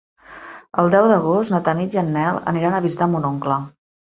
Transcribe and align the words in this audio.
El 0.83 0.89
deu 0.95 1.09
d'agost 1.11 1.53
na 1.55 1.61
Tanit 1.69 1.99
i 1.99 2.01
en 2.05 2.11
Nel 2.17 2.43
aniran 2.53 2.79
a 2.79 2.83
visitar 2.87 3.13
mon 3.13 3.33
oncle. 3.35 3.61